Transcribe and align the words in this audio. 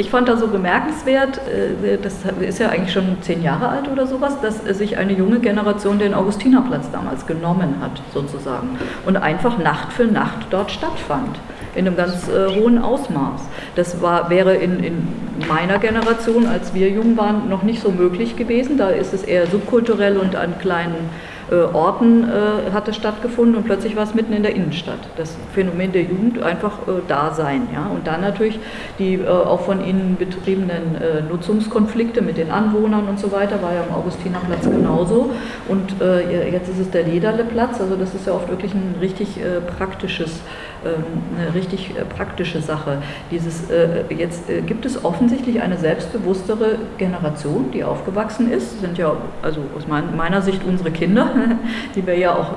ich 0.00 0.08
fand 0.08 0.28
da 0.28 0.38
so 0.38 0.48
bemerkenswert, 0.48 1.38
äh, 1.46 1.98
das 2.02 2.14
ist 2.40 2.58
ja 2.58 2.70
eigentlich 2.70 2.92
schon 2.92 3.18
zehn 3.20 3.42
Jahre 3.42 3.68
alt 3.68 3.86
oder 3.86 4.06
sowas, 4.06 4.40
dass 4.40 4.64
sich 4.78 4.96
eine 4.96 5.12
junge 5.12 5.40
Generation 5.40 5.98
den 5.98 6.14
Augustinerplatz 6.14 6.90
damals 6.90 7.26
genommen 7.26 7.76
hat, 7.82 8.00
sozusagen, 8.14 8.78
und 9.04 9.18
einfach 9.18 9.58
Nacht 9.58 9.92
für 9.92 10.06
Nacht 10.06 10.46
dort 10.48 10.70
stattfand 10.70 11.38
in 11.74 11.86
einem 11.86 11.96
ganz 11.96 12.28
äh, 12.28 12.48
hohen 12.58 12.78
Ausmaß. 12.78 13.42
Das 13.76 14.00
war, 14.00 14.30
wäre 14.30 14.54
in, 14.54 14.82
in 14.82 15.06
meiner 15.46 15.78
Generation, 15.78 16.46
als 16.46 16.72
wir 16.72 16.88
jung 16.88 17.16
waren, 17.18 17.48
noch 17.50 17.62
nicht 17.62 17.82
so 17.82 17.90
möglich 17.90 18.36
gewesen. 18.36 18.78
Da 18.78 18.88
ist 18.88 19.12
es 19.12 19.22
eher 19.22 19.46
subkulturell 19.46 20.16
und 20.16 20.34
an 20.34 20.58
kleinen 20.58 21.10
Orten 21.54 22.24
äh, 22.24 22.70
hat 22.72 22.88
es 22.88 22.96
stattgefunden 22.96 23.56
und 23.56 23.64
plötzlich 23.64 23.96
war 23.96 24.04
es 24.04 24.14
mitten 24.14 24.32
in 24.32 24.42
der 24.42 24.54
Innenstadt. 24.54 24.98
Das 25.16 25.36
Phänomen 25.52 25.92
der 25.92 26.02
Jugend 26.02 26.42
einfach 26.42 26.86
äh, 26.86 27.02
da 27.08 27.32
sein. 27.34 27.68
Ja? 27.72 27.86
Und 27.92 28.06
dann 28.06 28.20
natürlich 28.20 28.58
die 28.98 29.14
äh, 29.14 29.26
auch 29.26 29.60
von 29.60 29.84
ihnen 29.84 30.16
betriebenen 30.16 30.96
äh, 30.96 31.22
Nutzungskonflikte 31.28 32.22
mit 32.22 32.36
den 32.36 32.50
Anwohnern 32.50 33.08
und 33.08 33.18
so 33.18 33.32
weiter, 33.32 33.60
war 33.62 33.74
ja 33.74 33.82
am 33.88 33.94
Augustinerplatz 33.94 34.64
genauso. 34.64 35.30
Und 35.68 36.00
äh, 36.00 36.50
jetzt 36.50 36.68
ist 36.68 36.78
es 36.78 36.90
der 36.90 37.02
Lederleplatz, 37.02 37.80
also 37.80 37.96
das 37.96 38.14
ist 38.14 38.26
ja 38.26 38.32
oft 38.32 38.48
wirklich 38.48 38.72
ein 38.74 38.94
richtig 39.00 39.40
praktisches 39.76 40.40
ähm, 40.82 41.04
eine 41.38 41.54
richtig 41.54 41.90
äh, 41.90 42.06
praktische 42.06 42.62
Sache. 42.62 43.02
Dieses, 43.30 43.68
äh, 43.68 44.04
jetzt 44.08 44.48
äh, 44.48 44.62
gibt 44.62 44.86
es 44.86 45.04
offensichtlich 45.04 45.60
eine 45.60 45.76
selbstbewusstere 45.76 46.78
Generation, 46.96 47.70
die 47.70 47.84
aufgewachsen 47.84 48.50
ist. 48.50 48.80
Sind 48.80 48.96
ja 48.96 49.14
also 49.42 49.60
aus 49.76 49.86
meiner 49.86 50.40
Sicht 50.40 50.62
unsere 50.66 50.90
Kinder, 50.90 51.34
die 51.94 52.06
wir 52.06 52.16
ja 52.16 52.34
auch, 52.34 52.54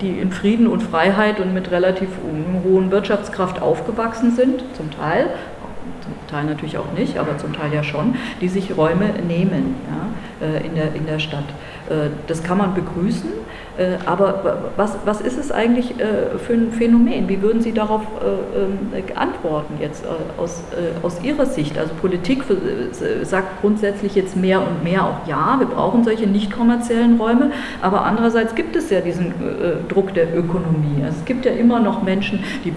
die 0.00 0.18
in 0.18 0.32
Frieden 0.32 0.66
und 0.66 0.82
Freiheit 0.82 1.40
und 1.40 1.54
mit 1.54 1.70
relativ 1.70 2.08
hohen 2.64 2.90
Wirtschaftskraft 2.90 3.62
aufgewachsen 3.62 4.34
sind, 4.34 4.62
zum 4.76 4.90
Teil, 4.90 5.28
zum 6.02 6.12
Teil 6.28 6.44
natürlich 6.44 6.78
auch 6.78 6.92
nicht, 6.96 7.18
aber 7.18 7.38
zum 7.38 7.52
Teil 7.52 7.72
ja 7.72 7.82
schon, 7.82 8.16
die 8.40 8.48
sich 8.48 8.76
Räume 8.76 9.10
nehmen 9.26 9.76
ja, 9.88 10.58
in, 10.58 10.74
der, 10.74 10.94
in 10.94 11.06
der 11.06 11.18
Stadt. 11.18 11.44
Das 12.26 12.42
kann 12.42 12.58
man 12.58 12.74
begrüßen. 12.74 13.30
Äh, 13.78 13.96
aber 14.06 14.72
was, 14.76 14.96
was 15.04 15.20
ist 15.20 15.38
es 15.38 15.52
eigentlich 15.52 16.00
äh, 16.00 16.36
für 16.38 16.54
ein 16.54 16.72
Phänomen? 16.72 17.28
Wie 17.28 17.40
würden 17.40 17.62
Sie 17.62 17.72
darauf 17.72 18.02
äh, 18.02 18.58
ähm, 18.58 19.04
antworten 19.14 19.74
jetzt 19.80 20.04
aus, 20.36 20.64
aus 21.02 21.22
Ihrer 21.22 21.46
Sicht? 21.46 21.78
Also 21.78 21.94
Politik 21.94 22.42
sagt 23.22 23.60
grundsätzlich 23.60 24.14
jetzt 24.16 24.36
mehr 24.36 24.60
und 24.60 24.82
mehr 24.82 25.04
auch 25.04 25.28
ja, 25.28 25.56
wir 25.58 25.66
brauchen 25.66 26.02
solche 26.02 26.26
nicht 26.26 26.50
kommerziellen 26.50 27.20
Räume, 27.20 27.52
aber 27.80 28.04
andererseits 28.04 28.54
gibt 28.54 28.74
es 28.74 28.90
ja 28.90 29.00
diesen 29.00 29.32
Druck 29.88 30.14
der 30.14 30.36
Ökonomie. 30.36 31.04
Also 31.04 31.18
es 31.20 31.24
gibt 31.24 31.44
ja 31.44 31.52
immer 31.52 31.80
noch 31.80 32.02
Menschen, 32.02 32.42
die, 32.64 32.72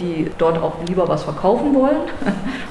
die 0.00 0.30
dort 0.38 0.60
auch 0.60 0.74
lieber 0.88 1.06
was 1.08 1.22
verkaufen 1.24 1.74
wollen 1.74 1.96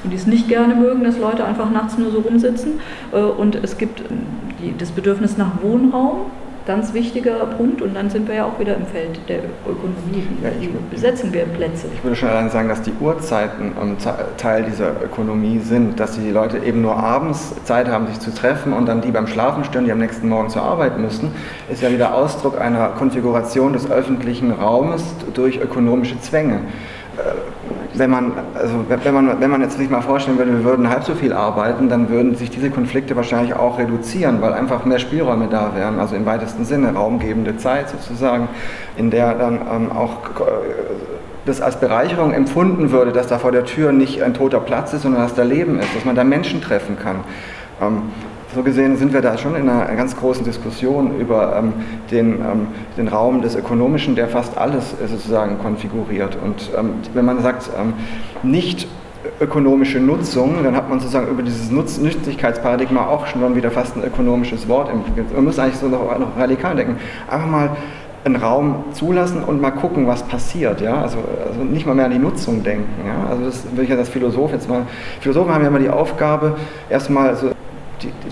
und 0.02 0.10
die 0.10 0.16
es 0.16 0.26
nicht 0.26 0.48
gerne 0.48 0.74
mögen, 0.74 1.04
dass 1.04 1.18
Leute 1.18 1.44
einfach 1.44 1.70
nachts 1.70 1.98
nur 1.98 2.10
so 2.10 2.20
rumsitzen. 2.20 2.80
Und 3.38 3.56
es 3.56 3.78
gibt 3.78 4.02
die, 4.62 4.74
das 4.76 4.90
Bedürfnis 4.90 5.36
nach 5.36 5.62
Wohnraum 5.62 6.26
ganz 6.66 6.94
wichtiger 6.94 7.46
Punkt. 7.46 7.82
Und 7.82 7.94
dann 7.94 8.10
sind 8.10 8.28
wir 8.28 8.36
ja 8.36 8.44
auch 8.44 8.58
wieder 8.58 8.76
im 8.76 8.86
Feld 8.86 9.20
der 9.28 9.38
Ökonomie. 9.68 10.26
Ja, 10.42 10.50
Wie 10.60 10.70
besetzen 10.90 11.32
wir 11.32 11.44
Plätze? 11.44 11.86
Ich 11.94 12.02
würde 12.02 12.16
schon 12.16 12.28
allein 12.28 12.50
sagen, 12.50 12.68
dass 12.68 12.82
die 12.82 12.92
Uhrzeiten 13.00 13.72
Teil 14.36 14.64
dieser 14.64 15.02
Ökonomie 15.02 15.58
sind, 15.58 16.00
dass 16.00 16.12
die 16.18 16.30
Leute 16.30 16.58
eben 16.58 16.82
nur 16.82 16.96
abends 16.96 17.54
Zeit 17.64 17.88
haben, 17.88 18.06
sich 18.06 18.20
zu 18.20 18.34
treffen 18.34 18.72
und 18.72 18.86
dann 18.86 19.00
die 19.00 19.10
beim 19.10 19.26
Schlafen 19.26 19.64
stören, 19.64 19.84
die 19.84 19.92
am 19.92 19.98
nächsten 19.98 20.28
Morgen 20.28 20.48
zur 20.48 20.62
Arbeit 20.62 20.98
müssen, 20.98 21.32
ist 21.70 21.82
ja 21.82 21.90
wieder 21.90 22.14
Ausdruck 22.14 22.60
einer 22.60 22.88
Konfiguration 22.90 23.72
des 23.72 23.90
öffentlichen 23.90 24.50
Raumes 24.50 25.04
durch 25.34 25.60
ökonomische 25.60 26.20
Zwänge 26.20 26.60
wenn 27.94 28.10
man, 28.10 28.32
also 28.54 28.84
wenn, 28.88 29.14
man, 29.14 29.40
wenn 29.40 29.50
man 29.50 29.60
jetzt 29.60 29.78
sich 29.78 29.88
mal 29.88 30.00
vorstellen 30.00 30.36
würde, 30.38 30.52
wir 30.52 30.64
würden 30.64 30.88
halb 30.88 31.04
so 31.04 31.14
viel 31.14 31.32
arbeiten, 31.32 31.88
dann 31.88 32.08
würden 32.08 32.34
sich 32.34 32.50
diese 32.50 32.70
Konflikte 32.70 33.14
wahrscheinlich 33.16 33.54
auch 33.54 33.78
reduzieren, 33.78 34.40
weil 34.40 34.52
einfach 34.52 34.84
mehr 34.84 34.98
Spielräume 34.98 35.48
da 35.48 35.72
wären, 35.74 36.00
also 36.00 36.16
im 36.16 36.26
weitesten 36.26 36.64
Sinne 36.64 36.92
raumgebende 36.94 37.56
Zeit 37.56 37.88
sozusagen, 37.90 38.48
in 38.96 39.10
der 39.10 39.34
dann 39.34 39.60
ähm, 39.72 39.92
auch 39.92 40.40
äh, 40.40 40.44
das 41.46 41.60
als 41.60 41.78
Bereicherung 41.78 42.32
empfunden 42.32 42.90
würde, 42.90 43.12
dass 43.12 43.28
da 43.28 43.38
vor 43.38 43.52
der 43.52 43.64
Tür 43.64 43.92
nicht 43.92 44.22
ein 44.22 44.34
toter 44.34 44.60
Platz 44.60 44.92
ist, 44.92 45.02
sondern 45.02 45.22
dass 45.22 45.34
da 45.34 45.42
Leben 45.42 45.78
ist, 45.78 45.94
dass 45.94 46.04
man 46.04 46.16
da 46.16 46.24
Menschen 46.24 46.60
treffen 46.60 46.98
kann. 46.98 47.16
Ähm, 47.80 48.02
so 48.54 48.62
gesehen 48.62 48.96
sind 48.96 49.12
wir 49.12 49.20
da 49.20 49.36
schon 49.36 49.56
in 49.56 49.68
einer 49.68 49.94
ganz 49.96 50.16
großen 50.16 50.44
Diskussion 50.44 51.18
über 51.18 51.56
ähm, 51.56 51.72
den, 52.10 52.40
ähm, 52.40 52.66
den 52.96 53.08
Raum 53.08 53.42
des 53.42 53.56
Ökonomischen, 53.56 54.14
der 54.14 54.28
fast 54.28 54.56
alles 54.56 54.94
äh, 54.94 55.08
sozusagen 55.08 55.58
konfiguriert. 55.58 56.38
Und 56.42 56.70
ähm, 56.78 56.94
wenn 57.12 57.24
man 57.24 57.42
sagt, 57.42 57.70
ähm, 57.78 57.94
nicht 58.42 58.86
ökonomische 59.40 59.98
Nutzung, 59.98 60.62
dann 60.62 60.76
hat 60.76 60.88
man 60.88 61.00
sozusagen 61.00 61.28
über 61.28 61.42
dieses 61.42 61.70
Nützlichkeitsparadigma 61.70 63.06
auch 63.06 63.26
schon 63.26 63.56
wieder 63.56 63.70
fast 63.70 63.96
ein 63.96 64.04
ökonomisches 64.04 64.68
Wort 64.68 64.90
entwickelt. 64.90 65.34
Man 65.34 65.44
muss 65.44 65.58
eigentlich 65.58 65.78
so 65.78 65.88
noch, 65.88 66.18
noch 66.18 66.36
radikal 66.38 66.76
denken. 66.76 66.96
Einfach 67.28 67.48
mal 67.48 67.70
einen 68.24 68.36
Raum 68.36 68.84
zulassen 68.92 69.42
und 69.42 69.60
mal 69.60 69.70
gucken, 69.70 70.06
was 70.06 70.22
passiert. 70.22 70.80
Ja? 70.80 71.02
Also, 71.02 71.18
also 71.46 71.62
nicht 71.62 71.86
mal 71.86 71.94
mehr 71.94 72.06
an 72.06 72.10
die 72.10 72.18
Nutzung 72.18 72.62
denken. 72.62 73.06
Ja? 73.06 73.30
Also 73.30 73.44
das 73.44 73.64
würde 73.70 73.82
ich 73.82 73.90
ja 73.90 73.96
als 73.96 74.08
Philosoph 74.08 74.52
jetzt 74.52 74.68
mal. 74.68 74.82
Philosophen 75.20 75.52
haben 75.52 75.62
ja 75.62 75.68
immer 75.68 75.78
die 75.78 75.90
Aufgabe, 75.90 76.56
erstmal 76.88 77.36
so 77.36 77.53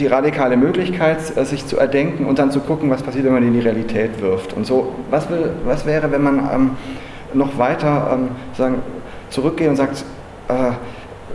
die, 0.03 0.07
radikale 0.07 0.57
Möglichkeit, 0.57 1.37
äh, 1.37 1.45
sich 1.45 1.67
zu 1.67 1.79
erdenken 1.79 2.27
und 2.27 2.39
dann 2.39 2.51
zu 2.51 2.61
gucken, 2.61 2.91
was 2.91 3.03
passiert, 3.03 3.25
wenn 3.25 3.33
man 3.33 3.43
die 3.43 3.49
in 3.49 3.55
die 3.55 3.61
Realität 3.61 4.21
wirft. 4.21 4.53
Und 4.53 4.67
so, 4.67 4.95
was, 5.11 5.29
will, 5.31 5.51
was 5.65 5.87
wäre, 5.87 6.11
wenn 6.13 6.23
man 6.23 6.39
ähm, 6.53 6.71
noch 7.35 7.59
weiter 7.59 8.11
ähm, 8.13 8.29
sagen, 8.57 8.77
zurückgeht 9.31 9.69
und 9.69 9.77
sagt, 9.77 10.05
äh, 10.49 10.73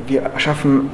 wir 0.07 0.31
schaffen 0.37 0.89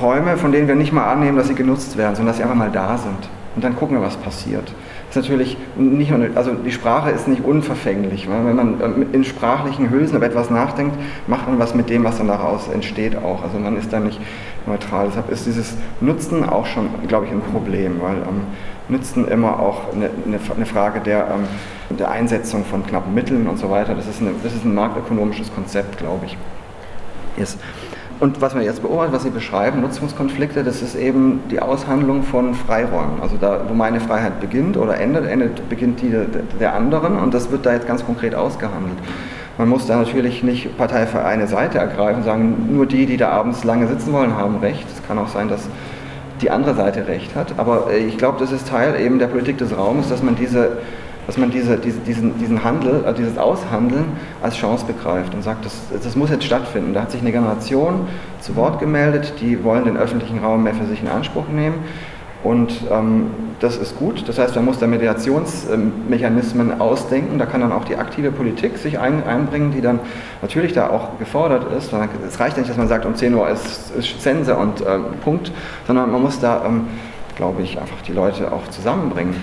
Räume, 0.00 0.36
von 0.36 0.52
denen 0.52 0.68
wir 0.68 0.74
nicht 0.74 0.92
mal 0.92 1.10
annehmen, 1.10 1.36
dass 1.36 1.48
sie 1.48 1.54
genutzt 1.54 1.96
werden, 1.96 2.14
sondern 2.14 2.28
dass 2.28 2.36
sie 2.36 2.42
einfach 2.42 2.56
mal 2.56 2.70
da 2.70 2.98
sind. 2.98 3.28
Und 3.56 3.64
dann 3.64 3.74
gucken 3.74 3.96
wir, 3.96 4.04
was 4.04 4.16
passiert 4.16 4.72
ist 5.10 5.16
natürlich 5.16 5.56
nicht 5.76 6.10
nur, 6.10 6.28
also 6.34 6.52
die 6.52 6.70
Sprache 6.70 7.10
ist 7.10 7.28
nicht 7.28 7.42
unverfänglich. 7.42 8.28
Weil 8.28 8.44
wenn 8.44 8.56
man 8.56 8.80
ähm, 8.82 9.06
in 9.12 9.24
sprachlichen 9.24 9.90
Hülsen 9.90 10.16
über 10.16 10.26
etwas 10.26 10.50
nachdenkt, 10.50 10.96
macht 11.26 11.48
man 11.48 11.58
was 11.58 11.74
mit 11.74 11.88
dem, 11.88 12.04
was 12.04 12.18
dann 12.18 12.28
daraus 12.28 12.68
entsteht 12.68 13.16
auch. 13.16 13.42
Also 13.42 13.58
man 13.58 13.76
ist 13.76 13.92
da 13.92 14.00
nicht 14.00 14.20
neutral. 14.68 15.06
Deshalb 15.08 15.30
ist 15.30 15.46
dieses 15.46 15.74
Nutzen 16.00 16.48
auch 16.48 16.66
schon, 16.66 16.88
glaube 17.08 17.26
ich, 17.26 17.32
ein 17.32 17.40
Problem, 17.40 18.00
weil 18.00 18.16
ähm, 18.16 18.42
Nutzen 18.88 19.26
immer 19.28 19.58
auch 19.60 19.92
eine, 19.94 20.10
eine 20.26 20.66
Frage 20.66 21.00
der, 21.00 21.28
ähm, 21.28 21.96
der 21.96 22.10
Einsetzung 22.10 22.64
von 22.64 22.86
knappen 22.86 23.14
Mitteln 23.14 23.46
und 23.46 23.58
so 23.58 23.70
weiter. 23.70 23.94
Das 23.94 24.06
ist, 24.06 24.20
eine, 24.20 24.30
das 24.42 24.54
ist 24.54 24.64
ein 24.64 24.74
marktökonomisches 24.74 25.52
Konzept, 25.54 25.98
glaube 25.98 26.26
ich. 26.26 26.36
Yes. 27.36 27.56
Und 28.20 28.40
was 28.40 28.54
wir 28.54 28.62
jetzt 28.62 28.82
beobachten, 28.82 29.12
was 29.12 29.22
Sie 29.22 29.30
beschreiben, 29.30 29.80
Nutzungskonflikte, 29.80 30.64
das 30.64 30.82
ist 30.82 30.96
eben 30.96 31.40
die 31.50 31.60
Aushandlung 31.60 32.24
von 32.24 32.54
Freiräumen. 32.54 33.20
Also 33.22 33.36
da, 33.40 33.60
wo 33.68 33.74
meine 33.74 34.00
Freiheit 34.00 34.40
beginnt 34.40 34.76
oder 34.76 34.98
endet, 34.98 35.26
endet 35.26 35.68
beginnt 35.68 36.02
die 36.02 36.12
der 36.58 36.74
anderen 36.74 37.16
und 37.16 37.32
das 37.32 37.52
wird 37.52 37.64
da 37.64 37.74
jetzt 37.74 37.86
ganz 37.86 38.04
konkret 38.04 38.34
ausgehandelt. 38.34 38.98
Man 39.58 39.68
muss 39.68 39.86
da 39.86 39.96
natürlich 39.96 40.44
nicht 40.44 40.78
Partei 40.78 41.06
für 41.06 41.24
eine 41.24 41.48
Seite 41.48 41.78
ergreifen 41.78 42.18
und 42.18 42.24
sagen, 42.24 42.68
nur 42.70 42.86
die, 42.86 43.06
die 43.06 43.16
da 43.16 43.30
abends 43.30 43.64
lange 43.64 43.88
sitzen 43.88 44.12
wollen, 44.12 44.36
haben 44.36 44.58
Recht. 44.58 44.86
Es 44.88 45.06
kann 45.06 45.18
auch 45.18 45.28
sein, 45.28 45.48
dass 45.48 45.68
die 46.40 46.50
andere 46.50 46.76
Seite 46.76 47.08
Recht 47.08 47.34
hat. 47.34 47.54
Aber 47.58 47.90
äh, 47.90 47.98
ich 47.98 48.16
glaube, 48.16 48.38
das 48.38 48.52
ist 48.52 48.68
Teil 48.68 49.00
eben 49.00 49.18
der 49.18 49.26
Politik 49.26 49.58
des 49.58 49.76
Raumes, 49.76 50.08
dass 50.08 50.22
man 50.22 50.36
diese 50.36 50.78
dass 51.26 51.36
man 51.36 51.50
diese, 51.50 51.76
diese, 51.76 51.98
diesen, 51.98 52.38
diesen 52.38 52.64
Handel, 52.64 53.04
also 53.04 53.18
dieses 53.18 53.36
Aushandeln 53.36 54.06
als 54.42 54.56
Chance 54.56 54.86
begreift 54.86 55.34
und 55.34 55.44
sagt, 55.44 55.62
das, 55.66 55.74
das 56.02 56.16
muss 56.16 56.30
jetzt 56.30 56.44
stattfinden. 56.44 56.94
Da 56.94 57.02
hat 57.02 57.10
sich 57.10 57.20
eine 57.20 57.32
Generation 57.32 58.08
zu 58.40 58.56
Wort 58.56 58.80
gemeldet, 58.80 59.34
die 59.38 59.62
wollen 59.62 59.84
den 59.84 59.98
öffentlichen 59.98 60.38
Raum 60.38 60.62
mehr 60.62 60.72
für 60.72 60.86
sich 60.86 61.02
in 61.02 61.08
Anspruch 61.08 61.46
nehmen. 61.48 61.84
Und 62.44 62.72
ähm, 62.90 63.30
das 63.58 63.76
ist 63.76 63.98
gut. 63.98 64.28
Das 64.28 64.38
heißt, 64.38 64.54
man 64.54 64.64
muss 64.64 64.78
da 64.78 64.86
Mediationsmechanismen 64.86 66.80
ausdenken. 66.80 67.38
Da 67.38 67.46
kann 67.46 67.60
dann 67.60 67.72
auch 67.72 67.84
die 67.84 67.96
aktive 67.96 68.30
Politik 68.30 68.78
sich 68.78 68.98
ein, 68.98 69.24
einbringen, 69.26 69.72
die 69.72 69.80
dann 69.80 69.98
natürlich 70.40 70.72
da 70.72 70.90
auch 70.90 71.18
gefordert 71.18 71.72
ist. 71.72 71.92
Es 72.26 72.38
reicht 72.38 72.56
nicht, 72.56 72.70
dass 72.70 72.76
man 72.76 72.86
sagt, 72.86 73.06
um 73.06 73.16
10 73.16 73.34
Uhr 73.34 73.48
ist, 73.48 73.90
ist 73.96 74.22
Sense 74.22 74.54
und 74.54 74.80
ähm, 74.82 75.06
Punkt, 75.24 75.50
sondern 75.86 76.12
man 76.12 76.22
muss 76.22 76.38
da, 76.38 76.64
ähm, 76.64 76.86
glaube 77.34 77.62
ich, 77.62 77.78
einfach 77.80 78.00
die 78.02 78.12
Leute 78.12 78.52
auch 78.52 78.68
zusammenbringen 78.68 79.34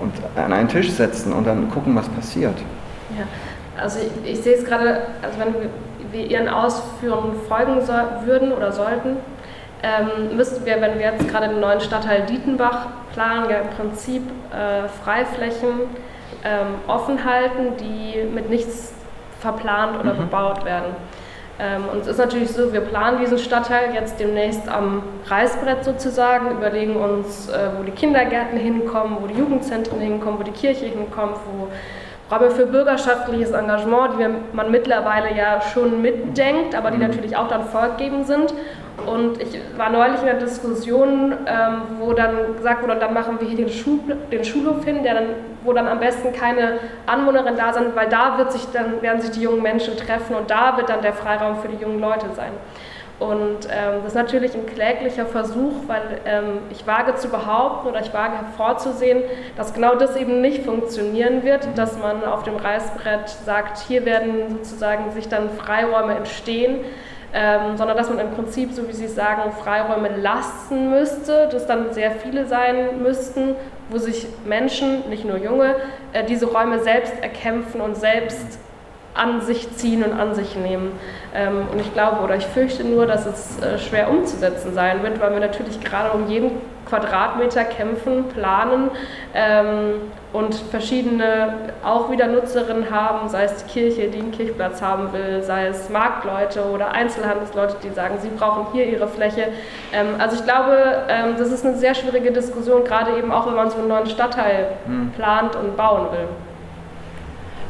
und 0.00 0.12
an 0.36 0.52
einen 0.52 0.68
Tisch 0.68 0.90
setzen 0.90 1.32
und 1.32 1.46
dann 1.46 1.70
gucken, 1.70 1.94
was 1.94 2.08
passiert. 2.08 2.56
Ja, 3.18 3.24
also 3.82 3.98
ich, 3.98 4.32
ich 4.32 4.40
sehe 4.40 4.54
es 4.54 4.64
gerade, 4.64 5.02
also 5.22 5.38
wenn 5.38 5.54
wir 6.12 6.26
Ihren 6.26 6.48
Ausführungen 6.48 7.34
folgen 7.46 7.80
so, 7.84 7.92
würden 8.26 8.52
oder 8.52 8.72
sollten, 8.72 9.16
ähm, 9.82 10.36
müssten 10.36 10.64
wir, 10.64 10.80
wenn 10.80 10.98
wir 10.98 11.06
jetzt 11.06 11.28
gerade 11.28 11.48
den 11.48 11.60
neuen 11.60 11.80
Stadtteil 11.80 12.22
Dietenbach 12.26 12.86
planen, 13.12 13.48
ja 13.50 13.58
im 13.58 13.70
Prinzip 13.70 14.22
äh, 14.50 14.88
Freiflächen 15.04 15.80
ähm, 16.44 16.74
offen 16.86 17.24
halten, 17.24 17.76
die 17.78 18.24
mit 18.24 18.50
nichts 18.50 18.92
verplant 19.40 19.98
oder 20.00 20.14
mhm. 20.14 20.18
bebaut 20.18 20.64
werden. 20.64 20.96
Ähm, 21.60 21.84
und 21.92 22.00
es 22.02 22.06
ist 22.06 22.18
natürlich 22.18 22.50
so, 22.50 22.72
wir 22.72 22.80
planen 22.80 23.18
diesen 23.18 23.38
Stadtteil 23.38 23.92
jetzt 23.92 24.20
demnächst 24.20 24.68
am 24.68 25.02
Reißbrett 25.26 25.84
sozusagen, 25.84 26.52
überlegen 26.52 26.96
uns, 26.96 27.48
äh, 27.48 27.70
wo 27.76 27.82
die 27.82 27.90
Kindergärten 27.90 28.58
hinkommen, 28.58 29.18
wo 29.20 29.26
die 29.26 29.34
Jugendzentren 29.34 30.00
hinkommen, 30.00 30.38
wo 30.38 30.44
die 30.44 30.52
Kirche 30.52 30.86
hinkommt, 30.86 31.36
wo 31.50 31.68
Räume 32.30 32.50
für 32.50 32.66
bürgerschaftliches 32.66 33.52
Engagement, 33.52 34.14
die 34.18 34.56
man 34.56 34.70
mittlerweile 34.70 35.34
ja 35.34 35.60
schon 35.60 36.02
mitdenkt, 36.02 36.74
aber 36.74 36.90
die 36.90 36.98
mhm. 36.98 37.08
natürlich 37.08 37.36
auch 37.36 37.48
dann 37.48 37.64
vorgegeben 37.64 38.24
sind. 38.24 38.54
Und 39.06 39.40
ich 39.40 39.60
war 39.76 39.90
neulich 39.90 40.22
in 40.22 40.28
einer 40.28 40.38
Diskussion, 40.38 41.32
ähm, 41.46 41.82
wo 41.98 42.12
dann 42.12 42.56
gesagt 42.56 42.82
wurde, 42.82 42.96
dann 42.96 43.14
machen 43.14 43.38
wir 43.40 43.48
hier 43.48 43.56
den, 43.56 43.68
Schul 43.70 44.00
den 44.30 44.44
Schulhof 44.44 44.84
hin, 44.84 45.04
dann, 45.04 45.24
wo 45.64 45.72
dann 45.72 45.86
am 45.86 46.00
besten 46.00 46.32
keine 46.32 46.78
Anwohnerin 47.06 47.56
da 47.56 47.72
sind, 47.72 47.94
weil 47.94 48.08
da 48.08 48.38
wird 48.38 48.52
sich 48.52 48.66
dann, 48.72 49.00
werden 49.00 49.20
sich 49.20 49.30
die 49.30 49.42
jungen 49.42 49.62
Menschen 49.62 49.96
treffen 49.96 50.34
und 50.34 50.50
da 50.50 50.76
wird 50.76 50.88
dann 50.88 51.02
der 51.02 51.12
Freiraum 51.12 51.60
für 51.60 51.68
die 51.68 51.82
jungen 51.82 52.00
Leute 52.00 52.26
sein. 52.34 52.52
Und 53.18 53.66
ähm, 53.66 54.02
das 54.04 54.12
ist 54.12 54.14
natürlich 54.14 54.54
ein 54.54 54.64
kläglicher 54.66 55.26
Versuch, 55.26 55.72
weil 55.88 56.20
ähm, 56.24 56.58
ich 56.70 56.86
wage 56.86 57.16
zu 57.16 57.28
behaupten 57.28 57.88
oder 57.88 58.00
ich 58.00 58.14
wage 58.14 58.36
hervorzusehen, 58.36 59.24
dass 59.56 59.74
genau 59.74 59.96
das 59.96 60.16
eben 60.16 60.40
nicht 60.40 60.64
funktionieren 60.64 61.42
wird, 61.42 61.66
dass 61.76 61.98
man 61.98 62.22
auf 62.24 62.44
dem 62.44 62.54
Reißbrett 62.54 63.28
sagt, 63.28 63.78
hier 63.78 64.04
werden 64.04 64.50
sozusagen 64.50 65.10
sich 65.10 65.28
dann 65.28 65.50
Freiräume 65.50 66.14
entstehen, 66.14 66.84
ähm, 67.34 67.76
sondern 67.76 67.96
dass 67.96 68.08
man 68.08 68.18
im 68.18 68.30
Prinzip, 68.30 68.72
so 68.72 68.88
wie 68.88 68.92
Sie 68.92 69.08
sagen, 69.08 69.52
Freiräume 69.52 70.16
lassen 70.16 70.90
müsste, 70.90 71.48
dass 71.50 71.66
dann 71.66 71.92
sehr 71.92 72.12
viele 72.12 72.46
sein 72.46 73.02
müssten, 73.02 73.54
wo 73.90 73.98
sich 73.98 74.26
Menschen, 74.46 75.08
nicht 75.08 75.24
nur 75.24 75.36
Junge, 75.36 75.76
äh, 76.12 76.24
diese 76.24 76.46
Räume 76.46 76.78
selbst 76.80 77.14
erkämpfen 77.22 77.80
und 77.80 77.96
selbst 77.96 78.58
an 79.18 79.40
sich 79.40 79.70
ziehen 79.76 80.04
und 80.04 80.18
an 80.18 80.34
sich 80.34 80.56
nehmen. 80.56 80.92
Ähm, 81.34 81.66
und 81.72 81.80
ich 81.80 81.92
glaube 81.92 82.22
oder 82.22 82.36
ich 82.36 82.46
fürchte 82.46 82.84
nur, 82.84 83.06
dass 83.06 83.26
es 83.26 83.60
äh, 83.60 83.78
schwer 83.78 84.10
umzusetzen 84.10 84.72
sein 84.74 85.02
wird, 85.02 85.20
weil 85.20 85.32
wir 85.32 85.40
natürlich 85.40 85.80
gerade 85.80 86.10
um 86.16 86.28
jeden 86.28 86.52
Quadratmeter 86.88 87.64
kämpfen, 87.64 88.28
planen 88.28 88.90
ähm, 89.34 90.00
und 90.32 90.54
verschiedene 90.54 91.52
auch 91.84 92.10
wieder 92.10 92.28
Nutzerinnen 92.28 92.90
haben, 92.90 93.28
sei 93.28 93.44
es 93.44 93.56
die 93.56 93.70
Kirche, 93.70 94.08
die 94.08 94.20
einen 94.20 94.30
Kirchplatz 94.30 94.80
haben 94.80 95.12
will, 95.12 95.42
sei 95.42 95.66
es 95.66 95.90
Marktleute 95.90 96.64
oder 96.64 96.92
Einzelhandelsleute, 96.92 97.76
die 97.82 97.90
sagen, 97.90 98.14
sie 98.20 98.30
brauchen 98.30 98.68
hier 98.72 98.86
ihre 98.86 99.08
Fläche. 99.08 99.48
Ähm, 99.92 100.14
also 100.18 100.36
ich 100.36 100.44
glaube, 100.44 101.02
das 101.38 101.52
ist 101.52 101.66
eine 101.66 101.76
sehr 101.76 101.94
schwierige 101.94 102.32
Diskussion, 102.32 102.84
gerade 102.84 103.16
eben 103.18 103.32
auch, 103.32 103.46
wenn 103.46 103.54
man 103.54 103.70
so 103.70 103.78
einen 103.78 103.88
neuen 103.88 104.06
Stadtteil 104.06 104.68
hm. 104.86 105.12
plant 105.14 105.56
und 105.56 105.76
bauen 105.76 106.10
will. 106.12 106.28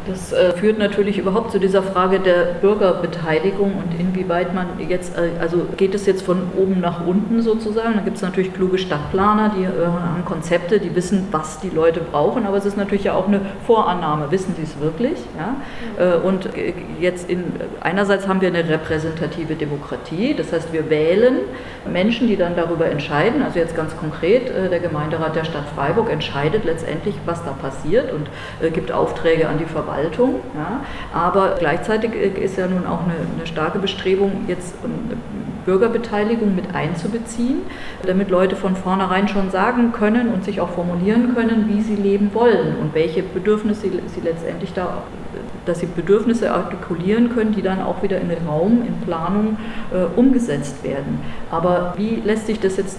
Das 0.08 0.32
äh, 0.32 0.52
führt 0.54 0.78
natürlich 0.78 1.18
überhaupt 1.18 1.52
zu 1.52 1.60
dieser 1.60 1.82
Frage 1.82 2.18
der 2.18 2.54
Bürgerbeteiligung 2.62 3.74
und 3.74 4.00
inwieweit 4.00 4.54
man 4.54 4.68
jetzt, 4.88 5.18
äh, 5.18 5.32
also 5.38 5.66
geht 5.76 5.94
es 5.94 6.06
jetzt 6.06 6.22
von 6.22 6.50
oben 6.56 6.80
nach 6.80 7.06
unten 7.06 7.42
sozusagen. 7.42 7.94
Da 7.94 8.00
gibt 8.00 8.16
es 8.16 8.22
natürlich 8.22 8.54
kluge 8.54 8.78
Stadtplaner, 8.78 9.52
die 9.54 9.64
äh, 9.64 9.86
haben 9.86 10.24
Konzepte, 10.24 10.80
die 10.80 10.94
wissen, 10.94 11.28
was 11.30 11.60
die 11.60 11.68
Leute 11.68 12.00
brauchen, 12.00 12.46
aber 12.46 12.56
es 12.56 12.64
ist 12.64 12.78
natürlich 12.78 13.04
ja 13.04 13.14
auch 13.14 13.28
eine 13.28 13.42
Vorannahme, 13.66 14.30
wissen 14.30 14.54
sie 14.56 14.62
es 14.62 14.80
wirklich? 14.80 15.18
Ja? 15.36 15.56
Äh, 16.02 16.16
und 16.16 16.56
äh, 16.56 16.72
jetzt 16.98 17.28
in, 17.28 17.44
einerseits 17.80 18.26
haben 18.26 18.40
wir 18.40 18.48
eine 18.48 18.66
repräsentative 18.66 19.56
Demokratie, 19.56 20.34
das 20.34 20.54
heißt 20.54 20.72
wir 20.72 20.88
wählen 20.88 21.36
Menschen, 21.92 22.28
die 22.28 22.36
dann 22.36 22.56
darüber 22.56 22.86
entscheiden, 22.86 23.42
also 23.42 23.58
jetzt 23.58 23.76
ganz 23.76 23.94
konkret, 23.98 24.48
äh, 24.48 24.70
der 24.70 24.80
Gemeinderat 24.80 25.36
der 25.36 25.44
Stadt 25.44 25.64
Freiburg 25.76 26.10
entscheidet 26.10 26.64
letztendlich, 26.64 27.14
was 27.26 27.44
da 27.44 27.50
passiert 27.50 28.10
und 28.12 28.30
gibt 28.72 28.90
Aufträge 28.90 29.48
an 29.48 29.58
die 29.58 29.64
Verwaltung 29.64 29.97
Verwaltung. 29.98 30.36
Ja. 30.54 30.80
Aber 31.12 31.56
gleichzeitig 31.58 32.12
äh, 32.14 32.44
ist 32.44 32.56
ja 32.56 32.66
nun 32.66 32.86
auch 32.86 33.00
eine, 33.04 33.14
eine 33.36 33.46
starke 33.46 33.78
Bestrebung, 33.78 34.44
jetzt 34.46 34.74
Bürgerbeteiligung 35.64 36.54
mit 36.54 36.74
einzubeziehen, 36.74 37.58
damit 38.06 38.30
Leute 38.30 38.56
von 38.56 38.74
vornherein 38.74 39.28
schon 39.28 39.50
sagen 39.50 39.92
können 39.92 40.32
und 40.32 40.44
sich 40.44 40.60
auch 40.60 40.70
formulieren 40.70 41.34
können, 41.34 41.68
wie 41.68 41.82
sie 41.82 41.96
leben 41.96 42.30
wollen 42.32 42.76
und 42.80 42.94
welche 42.94 43.22
Bedürfnisse 43.22 43.82
sie, 43.82 44.00
sie 44.06 44.20
letztendlich 44.20 44.72
da, 44.72 45.02
dass 45.66 45.80
sie 45.80 45.86
Bedürfnisse 45.86 46.52
artikulieren 46.52 47.34
können, 47.34 47.52
die 47.52 47.60
dann 47.60 47.82
auch 47.82 48.02
wieder 48.02 48.18
in 48.18 48.30
den 48.30 48.46
Raum, 48.46 48.82
in 48.86 48.98
Planung 49.04 49.58
äh, 49.92 50.18
umgesetzt 50.18 50.82
werden. 50.84 51.20
Aber 51.50 51.92
wie 51.98 52.22
lässt 52.24 52.46
sich 52.46 52.60
das 52.60 52.78
jetzt 52.78 52.98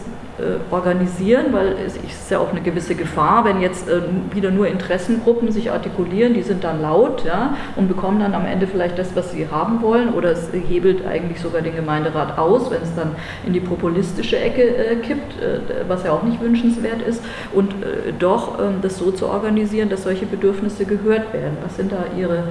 organisieren, 0.71 1.47
weil 1.51 1.75
es 1.85 1.95
ist 1.97 2.31
ja 2.31 2.39
auch 2.39 2.51
eine 2.51 2.61
gewisse 2.61 2.95
Gefahr, 2.95 3.45
wenn 3.45 3.61
jetzt 3.61 3.89
äh, 3.89 4.01
wieder 4.33 4.51
nur 4.51 4.67
Interessengruppen 4.67 5.51
sich 5.51 5.71
artikulieren, 5.71 6.33
die 6.33 6.41
sind 6.41 6.63
dann 6.63 6.81
laut 6.81 7.23
ja, 7.25 7.55
und 7.75 7.87
bekommen 7.87 8.19
dann 8.19 8.33
am 8.33 8.45
Ende 8.45 8.67
vielleicht 8.67 8.97
das, 8.97 9.15
was 9.15 9.31
sie 9.31 9.47
haben 9.49 9.81
wollen, 9.81 10.13
oder 10.13 10.31
es 10.31 10.49
hebelt 10.53 11.05
eigentlich 11.05 11.39
sogar 11.41 11.61
den 11.61 11.75
Gemeinderat 11.75 12.37
aus, 12.37 12.69
wenn 12.71 12.81
es 12.81 12.93
dann 12.95 13.15
in 13.45 13.53
die 13.53 13.59
populistische 13.59 14.37
Ecke 14.37 14.61
äh, 14.61 14.95
kippt, 14.97 15.41
äh, 15.41 15.59
was 15.87 16.03
ja 16.03 16.11
auch 16.11 16.23
nicht 16.23 16.41
wünschenswert 16.41 17.01
ist, 17.01 17.23
und 17.53 17.71
äh, 17.71 18.13
doch 18.17 18.59
ähm, 18.59 18.75
das 18.81 18.97
so 18.97 19.11
zu 19.11 19.27
organisieren, 19.27 19.89
dass 19.89 20.03
solche 20.03 20.25
Bedürfnisse 20.25 20.85
gehört 20.85 21.33
werden. 21.33 21.57
Was 21.63 21.75
sind 21.75 21.91
da 21.91 22.05
Ihre 22.17 22.43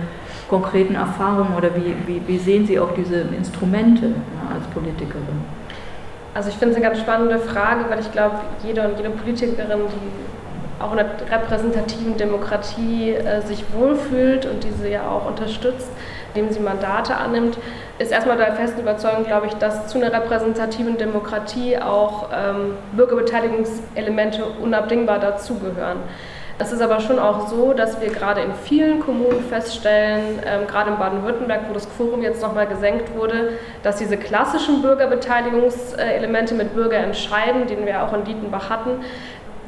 konkreten 0.49 0.95
Erfahrungen 0.95 1.55
oder 1.57 1.71
wie, 1.77 1.95
wie, 2.07 2.23
wie 2.27 2.39
sehen 2.39 2.67
Sie 2.67 2.79
auch 2.79 2.93
diese 2.95 3.21
Instrumente 3.37 4.07
ja, 4.07 4.55
als 4.55 4.67
Politikerin? 4.69 5.59
Also 6.35 6.51
ich 6.51 6.57
finde 6.57 6.75
es 6.75 6.77
eine 6.77 6.87
ganz 6.89 7.01
spannende 7.01 7.39
Frage, 7.39 7.85
weil 7.89 8.01
ich 8.01 8.13
glaube, 8.13 8.37
jeder 8.63 8.89
und 8.89 8.97
jede 8.97 9.11
Politikerin, 9.11 9.81
die 9.89 10.83
auch 10.83 10.93
in 10.93 11.01
einer 11.01 11.09
repräsentativen 11.31 12.17
Demokratie 12.17 13.13
äh, 13.13 13.41
sich 13.43 13.65
wohlfühlt 13.73 14.47
und 14.47 14.63
diese 14.63 14.89
ja 14.89 15.11
auch 15.11 15.27
unterstützt, 15.27 15.91
indem 16.35 16.53
sie 16.53 16.61
Mandate 16.61 17.17
annimmt, 17.17 17.59
ist 17.99 18.13
erstmal 18.13 18.37
der 18.37 18.53
festen 18.53 18.81
Überzeugung, 18.81 19.25
glaube 19.25 19.49
ich, 19.49 19.55
dass 19.55 19.89
zu 19.89 19.99
einer 19.99 20.13
repräsentativen 20.13 20.97
Demokratie 20.97 21.79
auch 21.79 22.29
ähm, 22.33 22.75
Bürgerbeteiligungselemente 22.93 24.45
unabdingbar 24.63 25.19
dazugehören. 25.19 25.99
Es 26.61 26.73
ist 26.73 26.83
aber 26.83 26.99
schon 26.99 27.21
auch 27.21 27.47
so, 27.47 27.73
dass 27.73 28.01
wir 28.01 28.09
gerade 28.09 28.41
in 28.41 28.53
vielen 28.53 28.99
Kommunen 28.99 29.45
feststellen, 29.49 30.41
ähm, 30.45 30.67
gerade 30.67 30.91
in 30.91 30.99
Baden-Württemberg, 30.99 31.69
wo 31.69 31.73
das 31.75 31.89
Quorum 31.97 32.21
jetzt 32.21 32.43
nochmal 32.43 32.67
gesenkt 32.67 33.15
wurde, 33.15 33.53
dass 33.85 33.97
diese 33.97 34.17
klassischen 34.17 34.83
Bürgerbeteiligungselemente 34.83 36.55
mit 36.55 36.75
Bürgerentscheiden, 36.75 37.69
den 37.69 37.87
wir 37.87 38.03
auch 38.03 38.13
in 38.13 38.25
Dietenbach 38.25 38.71
hatten, 38.71 39.05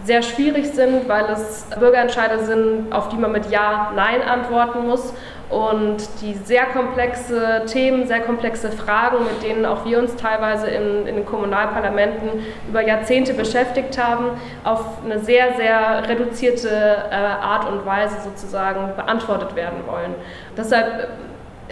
sehr 0.04 0.22
schwierig 0.22 0.70
sind, 0.70 1.08
weil 1.08 1.24
es 1.26 1.66
Bürgerentscheide 1.78 2.44
sind, 2.44 2.92
auf 2.92 3.08
die 3.08 3.16
man 3.16 3.32
mit 3.32 3.50
Ja, 3.50 3.92
Nein 3.94 4.22
antworten 4.22 4.86
muss 4.86 5.12
und 5.50 5.96
die 6.22 6.34
sehr 6.34 6.66
komplexe 6.66 7.62
Themen, 7.66 8.06
sehr 8.06 8.20
komplexe 8.20 8.70
Fragen, 8.70 9.18
mit 9.24 9.42
denen 9.42 9.66
auch 9.66 9.84
wir 9.84 9.98
uns 9.98 10.14
teilweise 10.16 10.68
in, 10.68 11.06
in 11.06 11.16
den 11.16 11.26
Kommunalparlamenten 11.26 12.44
über 12.68 12.80
Jahrzehnte 12.80 13.34
beschäftigt 13.34 14.02
haben, 14.02 14.30
auf 14.62 15.04
eine 15.04 15.18
sehr, 15.18 15.56
sehr 15.56 16.08
reduzierte 16.08 16.68
äh, 16.68 17.14
Art 17.14 17.68
und 17.68 17.84
Weise 17.84 18.16
sozusagen 18.22 18.94
beantwortet 18.94 19.56
werden 19.56 19.80
wollen. 19.86 20.14
Deshalb 20.56 21.08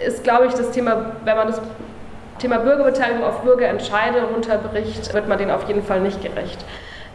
ist, 0.05 0.23
glaube 0.23 0.47
ich, 0.47 0.53
das 0.53 0.71
Thema, 0.71 1.13
wenn 1.23 1.37
man 1.37 1.47
das 1.47 1.61
Thema 2.39 2.57
Bürgerbeteiligung 2.59 3.23
auf 3.23 3.41
Bürgerentscheide 3.41 4.23
runterbricht, 4.33 5.13
wird 5.13 5.27
man 5.27 5.37
denen 5.37 5.51
auf 5.51 5.67
jeden 5.67 5.83
Fall 5.83 6.01
nicht 6.01 6.21
gerecht. 6.21 6.65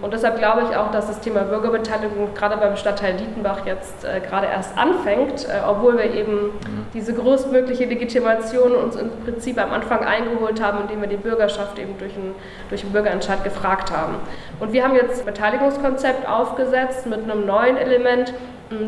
Und 0.03 0.13
deshalb 0.13 0.39
glaube 0.39 0.63
ich 0.69 0.77
auch, 0.77 0.91
dass 0.91 1.07
das 1.07 1.21
Thema 1.21 1.43
Bürgerbeteiligung 1.43 2.35
gerade 2.35 2.57
beim 2.57 2.77
Stadtteil 2.77 3.15
Dietenbach 3.15 3.65
jetzt 3.65 4.05
äh, 4.05 4.21
gerade 4.21 4.47
erst 4.47 4.77
anfängt, 4.77 5.47
äh, 5.49 5.61
obwohl 5.67 5.97
wir 5.97 6.13
eben 6.13 6.47
mhm. 6.47 6.87
diese 6.93 7.15
größtmögliche 7.15 7.85
Legitimation 7.85 8.73
uns 8.73 8.97
im 8.97 9.11
Prinzip 9.25 9.59
am 9.59 9.73
Anfang 9.73 10.05
eingeholt 10.05 10.63
haben, 10.63 10.81
indem 10.83 11.01
wir 11.01 11.09
die 11.09 11.17
Bürgerschaft 11.17 11.79
eben 11.79 11.97
durch 11.99 12.15
einen, 12.15 12.35
durch 12.69 12.83
einen 12.83 12.93
Bürgerentscheid 12.93 13.45
gefragt 13.45 13.93
haben. 13.93 14.17
Und 14.59 14.73
wir 14.73 14.85
haben 14.85 14.95
jetzt 14.95 15.21
ein 15.21 15.27
Beteiligungskonzept 15.27 16.29
aufgesetzt 16.29 17.07
mit 17.07 17.23
einem 17.23 17.47
neuen 17.47 17.77
Element, 17.77 18.35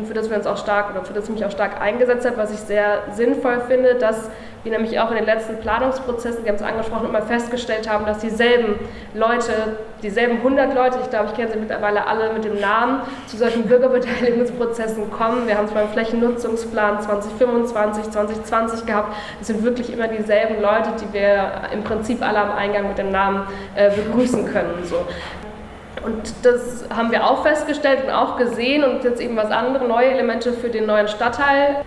für 0.05 0.13
das 0.13 0.29
wir 0.29 0.37
uns 0.37 0.47
auch 0.47 0.57
stark 0.57 0.91
oder 0.91 1.05
für 1.05 1.13
das 1.13 1.25
ich 1.25 1.29
mich 1.29 1.45
auch 1.45 1.51
stark 1.51 1.79
eingesetzt 1.79 2.25
habe, 2.25 2.37
was 2.37 2.51
ich 2.51 2.59
sehr 2.59 3.03
sinnvoll 3.13 3.61
finde, 3.67 3.95
dass 3.95 4.29
wir 4.71 4.77
nämlich 4.77 4.99
auch 4.99 5.09
in 5.09 5.17
den 5.17 5.25
letzten 5.25 5.57
Planungsprozessen, 5.57 6.43
die 6.43 6.49
haben 6.49 6.57
es 6.57 6.61
angesprochen, 6.61 7.07
immer 7.07 7.21
festgestellt 7.21 7.89
haben, 7.89 8.05
dass 8.05 8.19
dieselben 8.19 8.75
Leute, 9.13 9.77
dieselben 10.03 10.37
100 10.37 10.73
Leute, 10.75 10.99
ich 11.01 11.09
glaube, 11.09 11.27
ich 11.27 11.33
kenne 11.35 11.51
sie 11.51 11.57
mittlerweile 11.57 12.05
alle 12.05 12.33
mit 12.33 12.43
dem 12.43 12.59
Namen, 12.59 13.01
zu 13.27 13.37
solchen 13.37 13.63
Bürgerbeteiligungsprozessen 13.63 15.09
kommen. 15.11 15.47
Wir 15.47 15.57
haben 15.57 15.65
es 15.65 15.71
beim 15.71 15.89
Flächennutzungsplan 15.89 17.01
2025, 17.01 18.11
2020 18.11 18.85
gehabt. 18.85 19.15
Es 19.41 19.47
sind 19.47 19.63
wirklich 19.63 19.91
immer 19.91 20.07
dieselben 20.07 20.61
Leute, 20.61 20.89
die 21.01 21.13
wir 21.13 21.51
im 21.73 21.83
Prinzip 21.83 22.21
alle 22.21 22.39
am 22.39 22.51
Eingang 22.51 22.89
mit 22.89 22.97
dem 22.97 23.11
Namen 23.11 23.47
äh, 23.75 23.89
begrüßen 23.91 24.51
können. 24.51 24.83
So. 24.83 25.05
Und 26.05 26.33
das 26.43 26.85
haben 26.95 27.11
wir 27.11 27.25
auch 27.25 27.43
festgestellt 27.43 28.03
und 28.05 28.11
auch 28.11 28.37
gesehen 28.37 28.83
und 28.83 29.03
jetzt 29.03 29.19
eben 29.21 29.35
was 29.35 29.51
andere 29.51 29.87
neue 29.87 30.11
Elemente 30.11 30.53
für 30.53 30.69
den 30.69 30.85
neuen 30.85 31.07
Stadtteil 31.07 31.83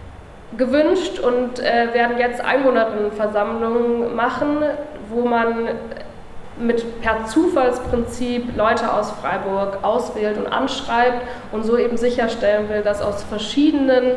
gewünscht 0.57 1.19
und 1.19 1.61
äh, 1.61 1.93
werden 1.93 2.19
jetzt 2.19 2.45
Einwohnerinnenversammlungen 2.45 4.15
machen, 4.15 4.59
wo 5.09 5.27
man 5.27 5.69
mit 6.59 7.01
per 7.01 7.25
Zufallsprinzip 7.27 8.57
Leute 8.57 8.93
aus 8.93 9.13
Freiburg 9.13 9.79
auswählt 9.83 10.37
und 10.37 10.47
anschreibt 10.47 11.23
und 11.53 11.65
so 11.65 11.79
eben 11.79 11.97
sicherstellen 11.97 12.69
will, 12.69 12.83
dass 12.83 13.01
aus 13.01 13.23
verschiedenen 13.23 14.17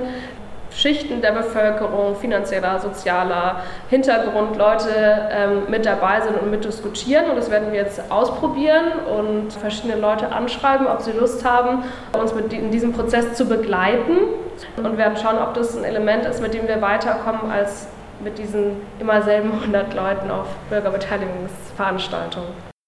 Schichten 0.76 1.22
der 1.22 1.32
Bevölkerung, 1.32 2.16
finanzieller, 2.16 2.80
sozialer 2.80 3.62
Hintergrund 3.90 4.58
Leute 4.58 4.90
ähm, 5.30 5.64
mit 5.70 5.86
dabei 5.86 6.22
sind 6.22 6.36
und 6.42 6.50
mitdiskutieren. 6.50 7.30
Und 7.30 7.36
das 7.36 7.52
werden 7.52 7.72
wir 7.72 7.80
jetzt 7.80 8.12
ausprobieren 8.12 8.86
und 9.18 9.54
verschiedene 9.54 10.02
Leute 10.02 10.32
anschreiben, 10.32 10.88
ob 10.88 11.02
sie 11.02 11.12
Lust 11.12 11.46
haben, 11.46 11.84
uns 12.20 12.34
mit 12.34 12.52
in 12.54 12.72
diesem 12.72 12.92
Prozess 12.92 13.36
zu 13.36 13.46
begleiten 13.46 14.18
und 14.78 14.98
werden 14.98 15.18
schauen, 15.18 15.38
ob 15.38 15.54
das 15.54 15.78
ein 15.78 15.84
Element 15.84 16.26
ist, 16.26 16.42
mit 16.42 16.54
dem 16.54 16.68
wir 16.68 16.82
weiterkommen 16.82 17.52
als 17.52 17.88
mit 18.24 18.38
diesen 18.38 18.82
immer 19.00 19.22
selben 19.22 19.52
100 19.52 19.94
Leuten 19.94 20.32
auf 20.32 20.48
Bürgerbeteiligungsveranstaltungen. 20.70 22.73